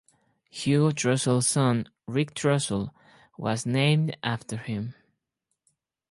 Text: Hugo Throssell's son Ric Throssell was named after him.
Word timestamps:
Hugo 0.49 0.89
Throssell's 0.89 1.47
son 1.47 1.87
Ric 2.07 2.33
Throssell 2.33 2.89
was 3.37 3.67
named 3.67 4.17
after 4.23 4.57
him. 4.57 4.95